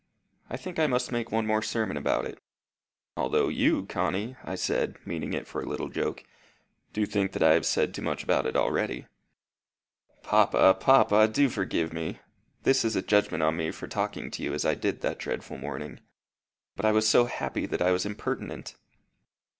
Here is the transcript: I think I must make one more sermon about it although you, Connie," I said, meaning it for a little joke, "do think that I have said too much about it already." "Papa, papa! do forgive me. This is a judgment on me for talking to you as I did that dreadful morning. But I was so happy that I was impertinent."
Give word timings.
I 0.49 0.57
think 0.57 0.79
I 0.79 0.87
must 0.87 1.11
make 1.11 1.31
one 1.31 1.45
more 1.45 1.61
sermon 1.61 1.95
about 1.95 2.25
it 2.25 2.39
although 3.15 3.49
you, 3.49 3.85
Connie," 3.85 4.35
I 4.43 4.55
said, 4.55 4.97
meaning 5.05 5.31
it 5.33 5.45
for 5.47 5.61
a 5.61 5.67
little 5.67 5.89
joke, 5.89 6.23
"do 6.91 7.05
think 7.05 7.33
that 7.33 7.43
I 7.43 7.53
have 7.53 7.67
said 7.67 7.93
too 7.93 8.01
much 8.01 8.23
about 8.23 8.47
it 8.47 8.55
already." 8.55 9.05
"Papa, 10.23 10.75
papa! 10.79 11.27
do 11.27 11.49
forgive 11.49 11.93
me. 11.93 12.17
This 12.63 12.83
is 12.83 12.95
a 12.95 13.03
judgment 13.03 13.43
on 13.43 13.55
me 13.55 13.69
for 13.69 13.85
talking 13.85 14.31
to 14.31 14.41
you 14.41 14.55
as 14.55 14.65
I 14.65 14.73
did 14.73 15.01
that 15.01 15.19
dreadful 15.19 15.59
morning. 15.59 15.99
But 16.75 16.85
I 16.85 16.91
was 16.93 17.07
so 17.07 17.25
happy 17.25 17.67
that 17.67 17.83
I 17.83 17.91
was 17.91 18.03
impertinent." 18.03 18.77